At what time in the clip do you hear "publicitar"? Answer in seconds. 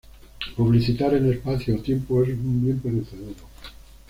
0.57-1.13